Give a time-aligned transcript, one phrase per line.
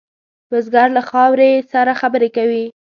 [0.49, 2.65] بزګر له خاورې سره خبرې کوي